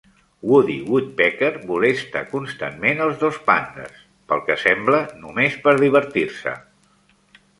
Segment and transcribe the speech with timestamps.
[0.51, 6.57] Woody Woodpecker molesta constantment als dos pandes, pel que sembla només per divertir-se.